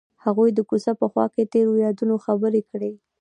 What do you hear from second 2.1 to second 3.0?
خبرې کړې.